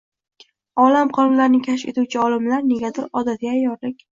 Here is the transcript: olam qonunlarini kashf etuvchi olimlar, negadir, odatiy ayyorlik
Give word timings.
olam 0.83 1.11
qonunlarini 1.17 1.61
kashf 1.69 1.91
etuvchi 1.93 2.25
olimlar, 2.25 2.67
negadir, 2.73 3.09
odatiy 3.23 3.55
ayyorlik 3.57 4.07